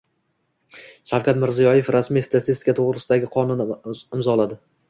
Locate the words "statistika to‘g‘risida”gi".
2.31-3.33